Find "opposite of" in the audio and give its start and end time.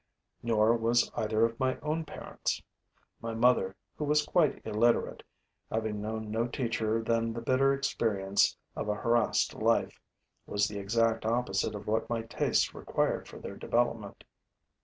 11.23-11.85